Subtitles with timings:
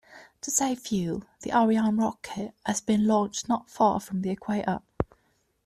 [0.41, 4.81] To save fuel, the Ariane rocket has been launched not far from the equator.